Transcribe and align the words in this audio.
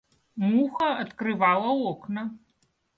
Муха 0.45 0.95
открывала 1.01 1.69
окна. 1.91 2.31